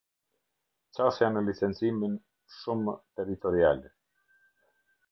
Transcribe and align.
Qasja 0.99 1.29
në 1.35 1.43
licencimin 1.49 2.17
shumë 2.57 2.99
-territorial. 3.05 3.89